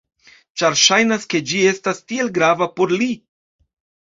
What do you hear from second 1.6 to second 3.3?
estas tiel grava por li.